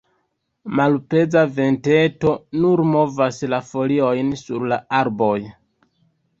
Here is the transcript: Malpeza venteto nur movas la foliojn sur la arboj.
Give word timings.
Malpeza 0.79 1.43
venteto 1.57 2.33
nur 2.63 2.83
movas 2.95 3.39
la 3.55 3.61
foliojn 3.71 4.35
sur 4.47 4.69
la 4.75 4.83
arboj. 5.05 5.39